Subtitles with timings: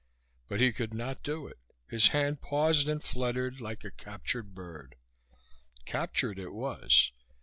[0.49, 1.59] But he could not do it.
[1.87, 4.95] His hand paused and fluttered, like a captured bird.
[5.85, 7.11] Captured it was.